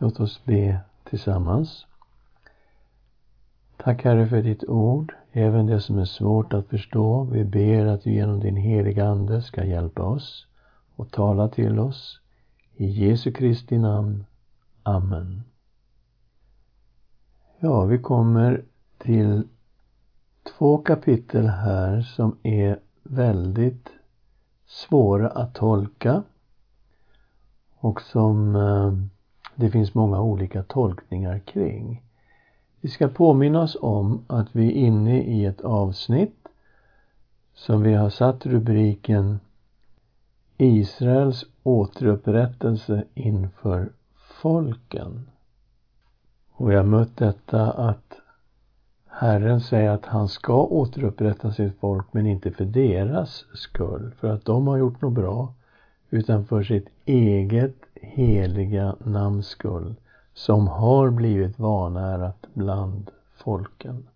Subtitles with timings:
[0.00, 1.86] Låt oss be tillsammans.
[3.76, 7.24] Tack Herre för ditt ord, även det som är svårt att förstå.
[7.24, 10.46] Vi ber att du genom din heliga Ande ska hjälpa oss
[10.96, 12.20] och tala till oss.
[12.76, 14.24] I Jesu Kristi namn.
[14.82, 15.42] Amen.
[17.58, 18.64] Ja, vi kommer
[18.98, 19.48] till
[20.58, 23.88] två kapitel här som är väldigt
[24.66, 26.22] svåra att tolka
[27.78, 28.92] och som eh,
[29.58, 32.02] det finns många olika tolkningar kring.
[32.80, 36.48] Vi ska påminna oss om att vi är inne i ett avsnitt
[37.54, 39.40] som vi har satt rubriken
[40.56, 45.30] Israels återupprättelse inför folken.
[46.52, 48.14] Och jag har mött detta att
[49.06, 54.44] Herren säger att han ska återupprätta sitt folk men inte för deras skull, för att
[54.44, 55.54] de har gjort något bra,
[56.10, 59.94] utan för sitt eget heliga namns skull,
[60.34, 64.08] som har blivit vanärat bland folken.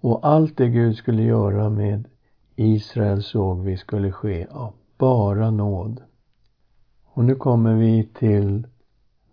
[0.00, 2.08] Och allt det Gud skulle göra med
[2.56, 6.02] Israel såg vi skulle ske av bara nåd.
[7.04, 8.66] Och nu kommer vi till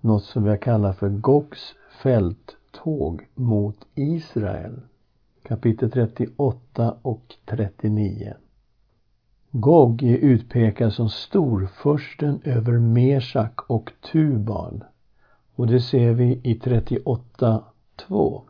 [0.02, 1.60] något som jag kallar för Goks
[2.02, 4.82] fälttåg mot Israel.
[5.44, 8.34] Kapitel 38 och 39.
[9.58, 14.84] Gog är utpekad som storförsten över Meshak och Tubal.
[15.56, 18.42] Och det ser vi i 38.2.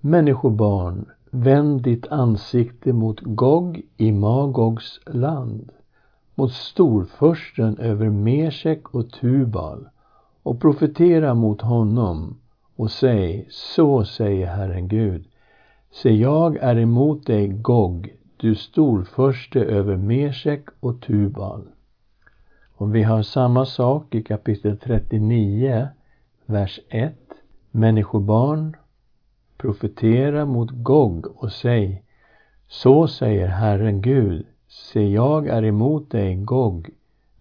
[0.00, 5.72] Människobarn, vänd ditt ansikte mot Gog i Magogs land,
[6.34, 9.88] mot storförsten över Mesek och Tubal
[10.42, 12.36] och profetera mot honom
[12.76, 15.24] och säg, så säger Herren Gud.
[15.90, 21.62] Se, jag är emot dig, Gog, du storförste över Mesek och Tubal.
[22.72, 25.88] Och vi har samma sak i kapitel 39,
[26.46, 27.14] vers 1.
[27.70, 28.76] Människobarn,
[29.56, 32.02] profetera mot Gog och säg,
[32.68, 36.90] så säger Herren Gud, se jag är emot dig, Gog,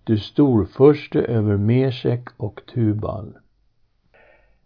[0.04, 3.38] du storförste över Mesek och Tubal.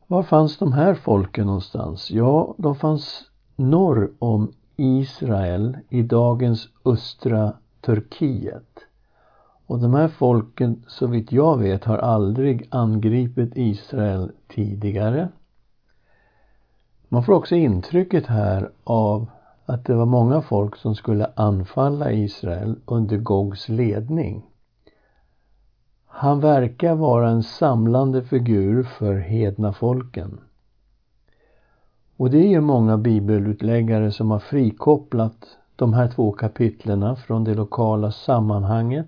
[0.07, 2.11] Var fanns de här folken någonstans?
[2.11, 8.79] Ja, de fanns norr om Israel i dagens östra Turkiet.
[9.67, 15.29] Och de här folken, så vitt jag vet, har aldrig angripit Israel tidigare.
[17.09, 19.27] Man får också intrycket här av
[19.65, 24.45] att det var många folk som skulle anfalla Israel under Gogs ledning.
[26.05, 30.39] Han verkar vara en samlande figur för hedna folken.
[32.21, 37.53] Och det är ju många bibelutläggare som har frikopplat de här två kapitlerna från det
[37.53, 39.07] lokala sammanhanget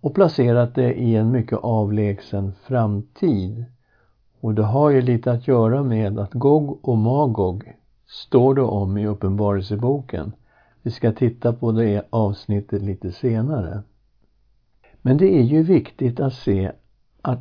[0.00, 3.64] och placerat det i en mycket avlägsen framtid.
[4.40, 7.72] Och det har ju lite att göra med att Gog och Magog
[8.06, 10.32] står det om i Uppenbarelseboken.
[10.82, 13.82] Vi ska titta på det avsnittet lite senare.
[15.02, 16.72] Men det är ju viktigt att se
[17.22, 17.40] att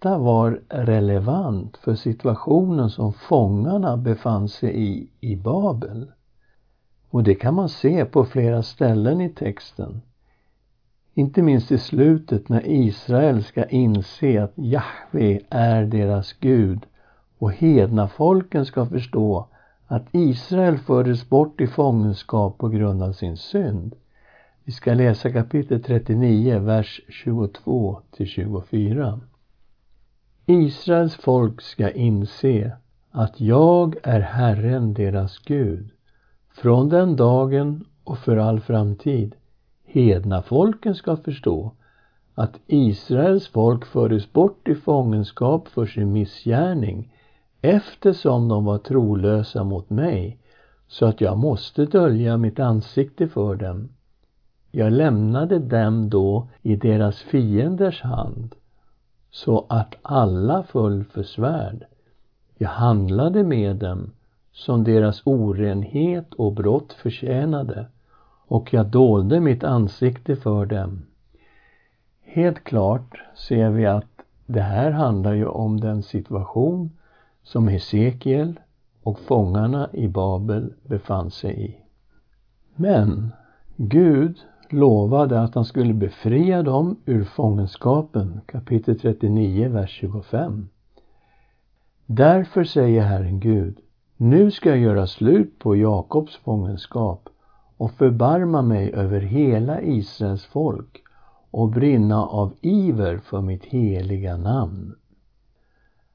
[0.00, 6.12] detta var relevant för situationen som fångarna befann sig i, i Babel.
[7.10, 10.02] Och det kan man se på flera ställen i texten.
[11.14, 16.86] Inte minst i slutet när Israel ska inse att Jahve är deras Gud
[17.38, 19.48] och hedna folken ska förstå
[19.86, 23.94] att Israel fördes bort i fångenskap på grund av sin synd.
[24.64, 29.20] Vi ska läsa kapitel 39, vers 22 till 24.
[30.46, 32.76] Israels folk ska inse
[33.10, 35.90] att jag är Herren deras Gud
[36.54, 39.34] från den dagen och för all framtid.
[39.84, 41.72] Hedna folken ska förstå
[42.34, 47.12] att Israels folk fördes bort i fångenskap för sin missgärning
[47.62, 50.38] eftersom de var trolösa mot mig
[50.88, 53.88] så att jag måste dölja mitt ansikte för dem.
[54.70, 58.54] Jag lämnade dem då i deras fienders hand
[59.30, 61.84] så att alla föll för svärd.
[62.58, 64.10] Jag handlade med dem
[64.52, 67.86] som deras orenhet och brott förtjänade
[68.46, 71.02] och jag dolde mitt ansikte för dem.
[72.22, 74.06] Helt klart ser vi att
[74.46, 76.90] det här handlar ju om den situation
[77.42, 78.60] som Hesekiel
[79.02, 81.76] och fångarna i Babel befann sig i.
[82.74, 83.32] Men
[83.76, 84.38] Gud
[84.72, 90.68] lovade att han skulle befria dem ur fångenskapen, kapitel 39, vers 25.
[92.06, 93.78] Därför säger Herren Gud,
[94.16, 97.28] nu ska jag göra slut på Jakobs fångenskap
[97.76, 101.02] och förbarma mig över hela Israels folk
[101.50, 104.94] och brinna av iver för mitt heliga namn.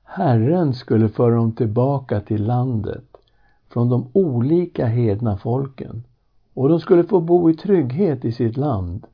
[0.03, 3.17] Herren skulle föra dem tillbaka till landet
[3.69, 6.03] från de olika hedna folken
[6.55, 9.07] och de skulle få bo i trygghet i sitt land.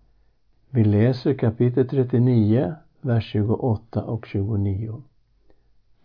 [0.70, 5.02] Vi läser kapitel 39, vers 28 och 29.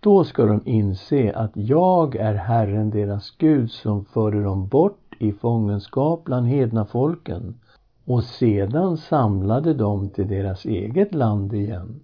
[0.00, 5.32] Då ska de inse att jag är Herren deras Gud som förde dem bort i
[5.32, 7.60] fångenskap bland hedna folken
[8.04, 12.00] och sedan samlade dem till deras eget land igen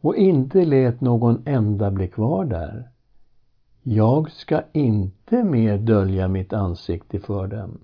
[0.00, 2.88] och inte lät någon enda bli kvar där.
[3.82, 7.78] Jag ska inte mer dölja mitt ansikte för dem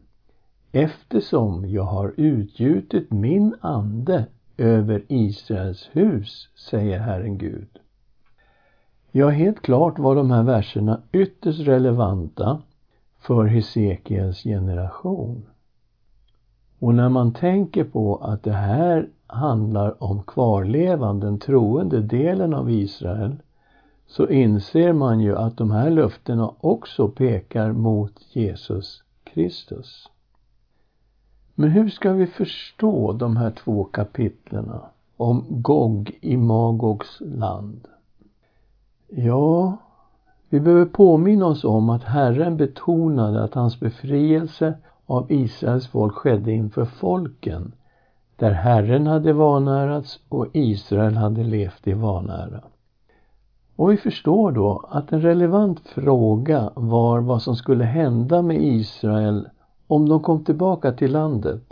[0.75, 4.27] eftersom jag har utgjutit min ande
[4.57, 7.69] över Israels hus, säger Herren Gud.
[9.13, 12.63] Ja, helt klart var de här verserna ytterst relevanta
[13.19, 15.47] för Hesekiels generation.
[16.79, 22.71] Och när man tänker på att det här handlar om kvarlevande, den troende delen av
[22.71, 23.37] Israel,
[24.07, 30.09] så inser man ju att de här löftena också pekar mot Jesus Kristus.
[31.55, 34.81] Men hur ska vi förstå de här två kapitlerna
[35.17, 37.89] om Gog i Magogs land?
[39.09, 39.77] Ja,
[40.49, 44.75] vi behöver påminna oss om att Herren betonade att hans befrielse
[45.07, 47.73] av Israels folk skedde inför folken,
[48.37, 52.61] där Herren hade vanärats och Israel hade levt i vanära.
[53.77, 59.49] Och vi förstår då att en relevant fråga var vad som skulle hända med Israel
[59.87, 61.63] om de kom tillbaka till landet.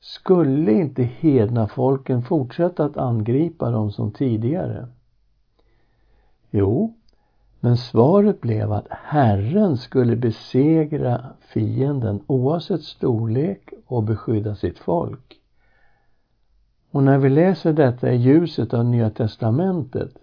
[0.00, 4.88] Skulle inte hedna folken fortsätta att angripa dem som tidigare?
[6.50, 6.94] Jo,
[7.60, 15.40] men svaret blev att Herren skulle besegra fienden oavsett storlek och beskydda sitt folk.
[16.90, 20.14] Och när vi läser detta i ljuset av Nya Testamentet,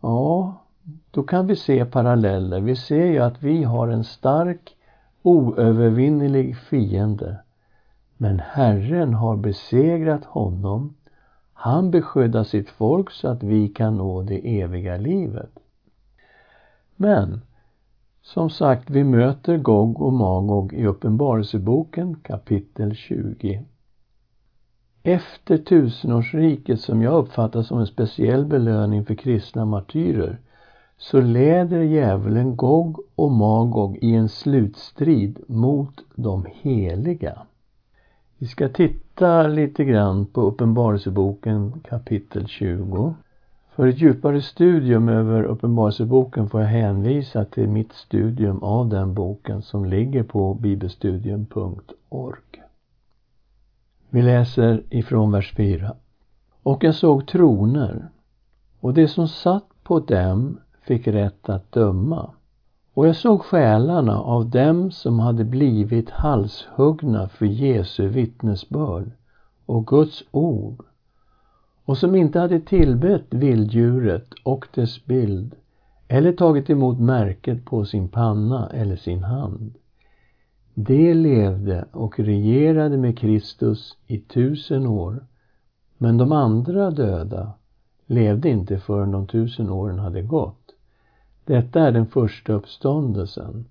[0.00, 0.54] ja,
[1.10, 2.60] då kan vi se paralleller.
[2.60, 4.76] Vi ser ju att vi har en stark,
[5.28, 7.38] oövervinnelig fiende.
[8.16, 10.94] Men Herren har besegrat honom.
[11.52, 15.50] Han beskyddar sitt folk så att vi kan nå det eviga livet.
[16.96, 17.40] Men
[18.22, 23.64] som sagt, vi möter Gog och Magog i Uppenbarelseboken kapitel 20.
[25.02, 30.38] Efter tusenårsriket, som jag uppfattar som en speciell belöning för kristna martyrer,
[30.98, 37.42] så leder djävulen Gog och Magog i en slutstrid mot de heliga.
[38.38, 43.14] Vi ska titta lite grann på Uppenbarelseboken kapitel 20.
[43.74, 49.62] För ett djupare studium över Uppenbarelseboken får jag hänvisa till mitt studium av den boken
[49.62, 52.62] som ligger på bibelstudium.org.
[54.10, 55.96] Vi läser ifrån vers 4.
[56.62, 58.08] Och jag såg troner
[58.80, 62.30] och det som satt på dem fick rätt att döma.
[62.94, 69.10] Och jag såg själarna av dem som hade blivit halshuggna för Jesu vittnesbörd
[69.66, 70.84] och Guds ord
[71.84, 75.54] och som inte hade tillbett vilddjuret och dess bild
[76.08, 79.74] eller tagit emot märket på sin panna eller sin hand.
[80.74, 85.26] De levde och regerade med Kristus i tusen år,
[85.98, 87.52] men de andra döda
[88.06, 90.57] levde inte förrän de tusen åren hade gått.
[91.48, 93.64] Detta är den första uppståndelsen.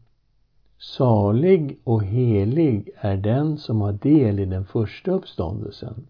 [0.79, 6.07] Salig och helig är den som har del i den första uppståndelsen.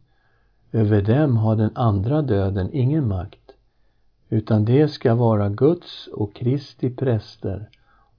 [0.72, 3.52] Över dem har den andra döden ingen makt,
[4.30, 7.70] utan det ska vara Guds och Kristi präster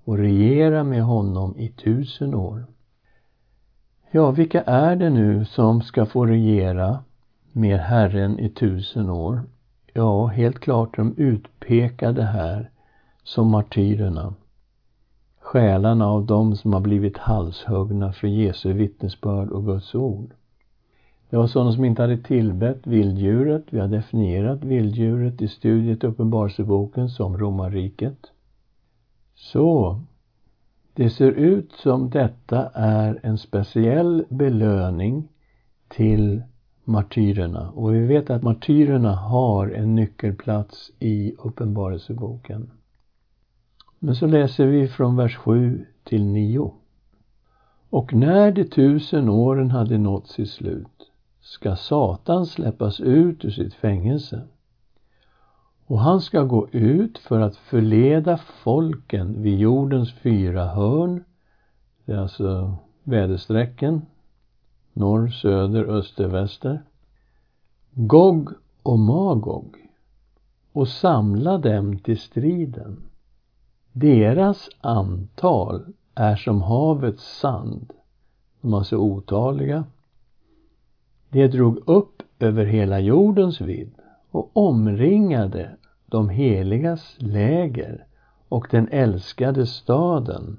[0.05, 2.67] och regera med honom i tusen år.
[4.11, 7.05] Ja, vilka är det nu som ska få regera
[7.52, 9.43] med Herren i tusen år?
[9.93, 12.71] Ja, helt klart de utpekade här
[13.28, 14.35] som martyrerna.
[15.40, 20.35] Själarna av dem som har blivit halshuggna för Jesu vittnesbörd och Guds ord.
[21.30, 23.64] Det var sådana som inte hade tillbett vilddjuret.
[23.70, 28.18] Vi har definierat vilddjuret i studiet Uppenbarelseboken som romarriket.
[29.35, 30.00] Så,
[30.94, 35.28] det ser ut som detta är en speciell belöning
[35.88, 36.42] till
[36.85, 37.70] martyrerna.
[37.70, 42.70] Och vi vet att martyrerna har en nyckelplats i Uppenbarelseboken.
[43.99, 46.73] Men så läser vi från vers 7 till 9.
[47.90, 53.75] Och när de tusen åren hade nått sitt slut ska Satan släppas ut ur sitt
[53.75, 54.43] fängelse.
[55.87, 61.25] Och han ska gå ut för att förleda folken vid jordens fyra hörn.
[62.05, 64.02] Det är alltså väderstrecken.
[64.93, 66.83] Norr, söder, öster, väster.
[67.90, 68.50] Gog
[68.83, 69.76] och Magog.
[70.73, 72.97] och samla dem till striden.
[74.00, 77.93] Deras antal är som havets sand.
[78.61, 79.85] De var så otaliga.
[81.28, 83.93] De drog upp över hela jordens vidd
[84.31, 85.76] och omringade
[86.07, 88.07] de heligas läger
[88.49, 90.57] och den älskade staden.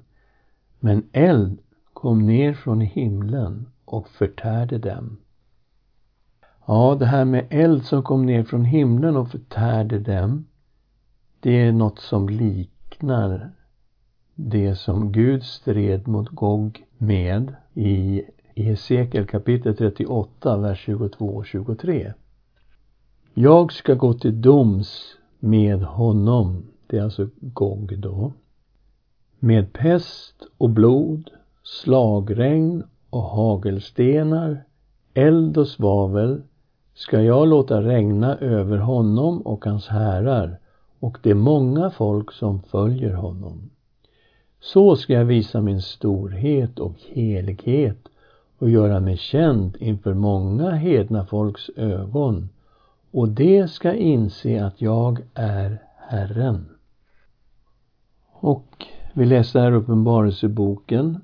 [0.80, 1.58] Men eld
[1.92, 5.16] kom ner från himlen och förtärde dem.
[6.66, 10.46] Ja, det här med eld som kom ner från himlen och förtärde dem,
[11.40, 12.28] det är något som
[13.00, 13.50] liknar
[14.34, 18.22] det som Gud stred mot Gog med i
[18.56, 22.12] Hesekiel kapitel 38, vers 22 och 23.
[23.34, 28.32] Jag ska gå till doms med honom, det är alltså Gog då,
[29.38, 31.30] med pest och blod,
[31.62, 34.64] slagregn och hagelstenar,
[35.14, 36.42] eld och svavel
[36.94, 40.59] ska jag låta regna över honom och hans härar
[41.00, 43.70] och det är många folk som följer honom.
[44.60, 48.08] Så ska jag visa min storhet och helighet
[48.58, 52.48] och göra mig känd inför många hedna folks ögon
[53.10, 56.68] och de ska inse att jag är Herren.
[58.32, 61.20] Och vi läser här Uppenbarelseboken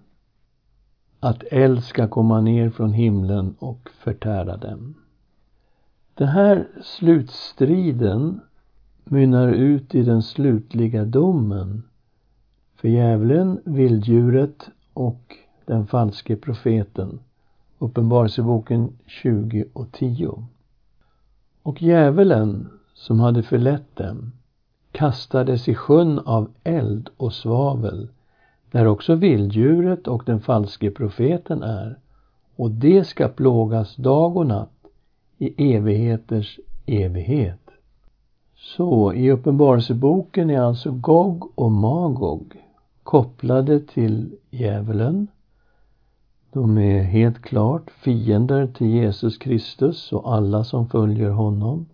[1.20, 4.94] att eld ska komma ner från himlen och förtära dem.
[6.14, 8.40] Den här slutstriden
[9.10, 11.82] mynnar ut i den slutliga domen
[12.76, 17.18] för djävulen, vilddjuret och den falske profeten.
[17.78, 20.46] Uppenbarelseboken 20 och 10.
[21.62, 24.32] Och djävulen som hade förlett dem
[24.92, 28.08] kastades i sjön av eld och svavel
[28.70, 31.98] där också vilddjuret och den falske profeten är
[32.56, 34.86] och det ska plågas dag och natt
[35.38, 37.65] i evigheters evighet.
[38.58, 42.56] Så i Uppenbarelseboken är alltså Gog och Magog
[43.02, 45.28] kopplade till djävulen.
[46.52, 51.86] De är helt klart fiender till Jesus Kristus och alla som följer honom.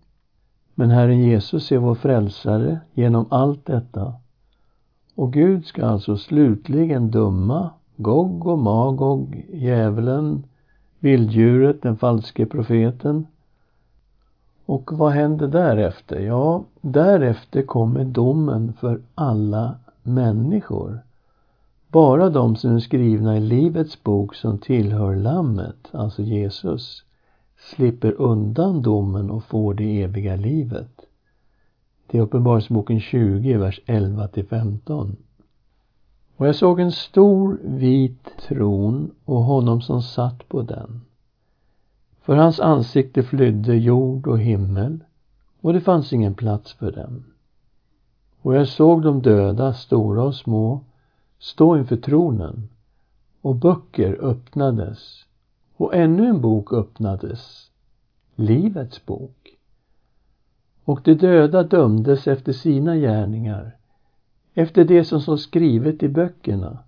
[0.74, 4.14] Men Herren Jesus är vår frälsare genom allt detta.
[5.14, 10.44] Och Gud ska alltså slutligen döma Gog och Magog, djävulen,
[10.98, 13.26] vilddjuret, den falske profeten.
[14.66, 16.20] Och vad händer därefter?
[16.20, 20.98] Ja, därefter kommer domen för alla människor.
[21.88, 27.04] Bara de som är skrivna i Livets bok som tillhör Lammet, alltså Jesus,
[27.58, 31.00] slipper undan domen och får det eviga livet.
[32.06, 35.16] Det är Uppenbarelseboken 20, vers 11 till 15.
[36.36, 41.00] Och jag såg en stor vit tron och honom som satt på den.
[42.22, 45.04] För hans ansikte flydde jord och himmel
[45.60, 47.24] och det fanns ingen plats för dem.
[48.42, 50.80] Och jag såg de döda, stora och små,
[51.38, 52.68] stå inför tronen
[53.40, 55.24] och böcker öppnades
[55.76, 57.70] och ännu en bok öppnades,
[58.34, 59.56] Livets bok.
[60.84, 63.76] Och de döda dömdes efter sina gärningar,
[64.54, 66.78] efter det som står skrivet i böckerna.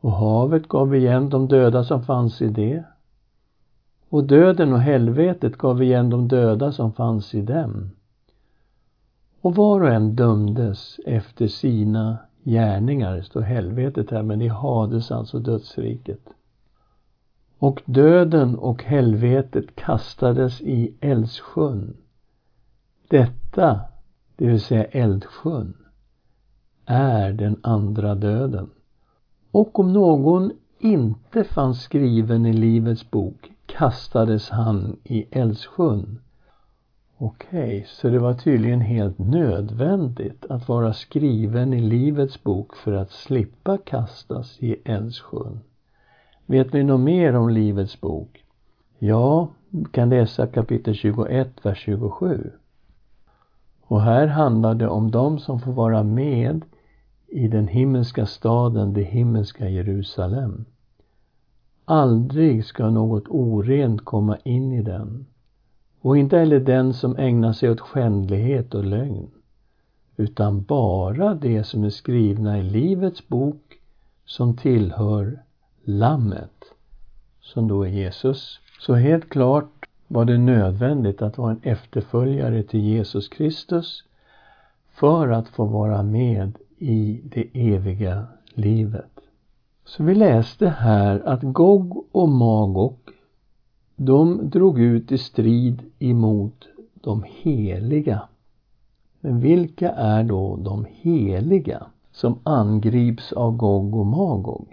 [0.00, 2.84] Och havet gav igen de döda som fanns i det.
[4.10, 7.90] Och döden och helvetet gav igen de döda som fanns i dem.
[9.40, 15.10] Och var och en dömdes efter sina gärningar, det står helvetet här, men i Hades
[15.10, 16.28] alltså dödsriket.
[17.58, 21.96] Och döden och helvetet kastades i eldsjön.
[23.08, 23.80] Detta,
[24.36, 25.76] det vill säga eldsjön,
[26.86, 28.70] är den andra döden.
[29.50, 36.18] Och om någon inte fanns skriven i Livets bok kastades han i Älvsjön.
[37.18, 42.92] Okej, okay, så det var tydligen helt nödvändigt att vara skriven i Livets bok för
[42.92, 45.60] att slippa kastas i Älvsjön.
[46.46, 48.44] Vet vi något mer om Livets bok?
[48.98, 52.50] Ja, vi kan läsa kapitel 21, vers 27.
[53.82, 56.62] Och här handlar det om de som får vara med
[57.26, 60.64] i den himmelska staden, det himmelska Jerusalem.
[61.90, 65.26] Aldrig ska något orent komma in i den
[66.00, 69.30] och inte heller den som ägnar sig åt skändlighet och lögn
[70.16, 73.78] utan bara det som är skrivna i Livets bok
[74.24, 75.42] som tillhör
[75.84, 76.64] Lammet,
[77.40, 78.60] som då är Jesus.
[78.80, 84.04] Så helt klart var det nödvändigt att vara en efterföljare till Jesus Kristus
[84.92, 89.17] för att få vara med i det eviga livet.
[89.88, 92.98] Så vi läste här att Gog och Magog
[93.96, 98.22] de drog ut i strid emot de heliga.
[99.20, 104.66] Men vilka är då de heliga som angrips av Gog och Magog?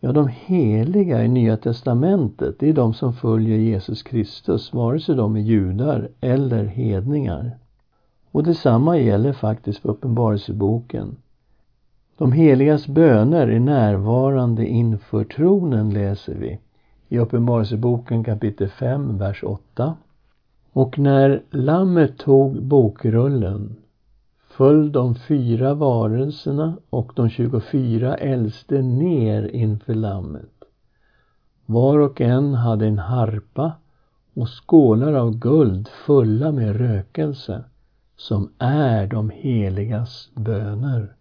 [0.00, 5.14] Ja, de heliga i Nya Testamentet, det är de som följer Jesus Kristus, vare sig
[5.14, 7.58] de är judar eller hedningar.
[8.30, 11.16] Och detsamma gäller faktiskt för Uppenbarelseboken.
[12.18, 16.58] De heligas böner är närvarande inför tronen, läser vi
[17.08, 19.96] i Uppenbarelseboken kapitel 5, vers 8.
[20.72, 23.76] Och när Lammet tog bokrullen
[24.48, 30.64] föll de fyra varelserna och de tjugofyra äldste ner inför Lammet.
[31.66, 33.72] Var och en hade en harpa
[34.34, 37.64] och skålar av guld fulla med rökelse
[38.16, 41.14] som är de heligas böner.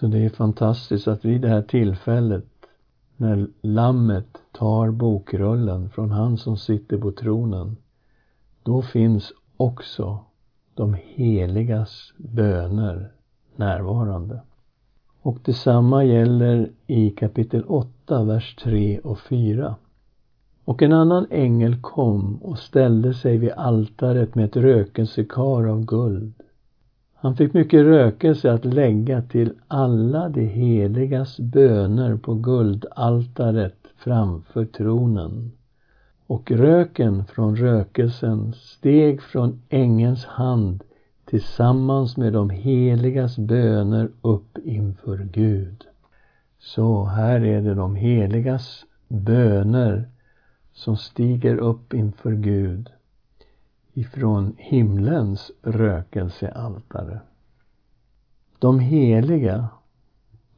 [0.00, 2.46] Så det är fantastiskt att vid det här tillfället
[3.16, 7.76] när Lammet tar bokrullen från han som sitter på tronen,
[8.62, 10.18] då finns också
[10.74, 13.12] de heligas böner
[13.56, 14.40] närvarande.
[15.20, 19.76] Och detsamma gäller i kapitel 8, vers 3 och 4.
[20.64, 26.34] Och en annan ängel kom och ställde sig vid altaret med ett rökelsekar av guld.
[27.24, 35.52] Han fick mycket rökelse att lägga till alla de heligas böner på guldaltaret framför tronen.
[36.26, 40.84] Och röken från rökelsen steg från ängens hand
[41.24, 45.84] tillsammans med de heligas böner upp inför Gud.
[46.58, 50.08] Så här är det de heligas böner
[50.72, 52.90] som stiger upp inför Gud
[53.94, 57.20] ifrån himlens rökelsealtare.
[58.58, 59.68] De heliga,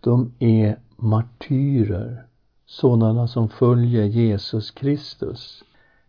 [0.01, 2.27] de är martyrer,
[2.67, 5.63] sådana som följer Jesus Kristus.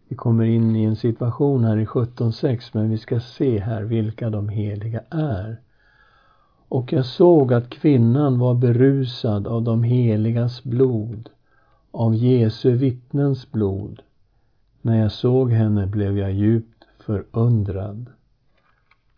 [0.08, 4.30] Vi kommer in i en situation här i 17.6 men vi ska se här vilka
[4.30, 5.62] de heliga är.
[6.70, 11.30] Och jag såg att kvinnan var berusad av de heligas blod,
[11.92, 14.02] av Jesu vittnens blod.
[14.82, 16.77] När jag såg henne blev jag djupt
[17.08, 18.10] förundrad.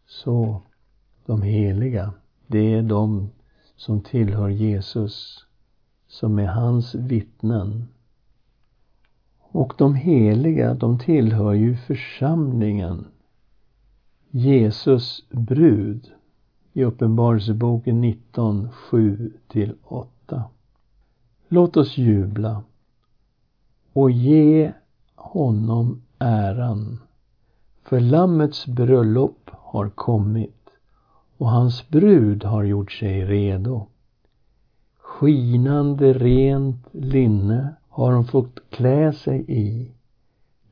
[0.08, 0.62] Så,
[1.26, 2.14] de heliga,
[2.48, 3.30] det är de
[3.76, 5.46] som tillhör Jesus,
[6.08, 7.88] som är hans vittnen.
[9.40, 13.06] Och de heliga, de tillhör ju församlingen,
[14.30, 16.12] Jesus brud,
[16.74, 20.08] i Uppenbarelseboken 19, 7-8.
[21.48, 22.64] Låt oss jubla
[23.94, 24.74] och ge
[25.16, 27.00] honom äran
[27.90, 30.70] för Lammets bröllop har kommit
[31.38, 33.88] och hans brud har gjort sig redo.
[34.98, 39.92] Skinande rent linne har hon fått klä sig i.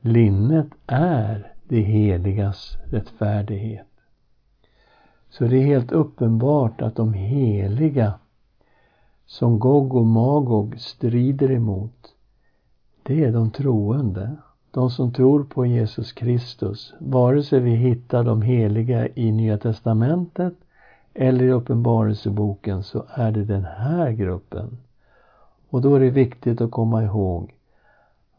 [0.00, 3.86] Linnet är det heligas rättfärdighet.
[5.30, 8.14] Så det är helt uppenbart att de heliga
[9.26, 12.14] som Gog och Magog strider emot,
[13.02, 14.36] det är de troende
[14.70, 20.54] de som tror på Jesus Kristus, vare sig vi hittar de heliga i Nya Testamentet
[21.14, 24.78] eller i Uppenbarelseboken, så är det den här gruppen.
[25.70, 27.54] Och då är det viktigt att komma ihåg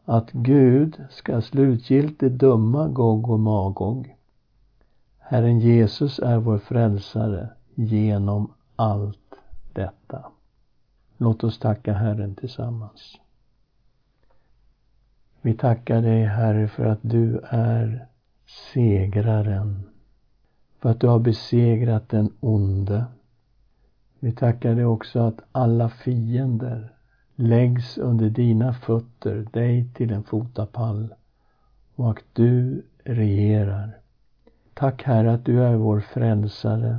[0.04, 4.16] att Gud ska slutgiltigt döma Gog och Magog.
[5.18, 9.34] Herren Jesus är vår frälsare genom allt
[9.72, 10.24] detta.
[11.16, 13.18] Låt oss tacka Herren tillsammans.
[15.42, 18.06] Vi tackar dig, Herre, för att du är
[18.72, 19.82] segraren.
[20.78, 23.04] För att du har besegrat den onde.
[24.18, 26.92] Vi tackar dig också att alla fiender
[27.34, 31.14] läggs under dina fötter, dig till en fotapall
[31.94, 33.98] och att du regerar.
[34.74, 36.98] Tack Herre att du är vår frälsare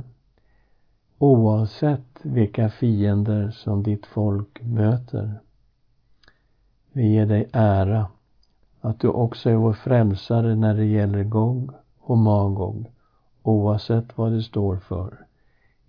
[1.18, 5.40] oavsett vilka fiender som ditt folk möter.
[6.92, 8.06] Vi ger dig ära
[8.84, 12.86] att du också är vår frälsare när det gäller Gog och Magog,
[13.42, 15.26] oavsett vad det står för.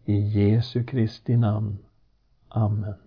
[0.06, 1.77] I Jesu Kristi namn.
[2.47, 3.02] Amen.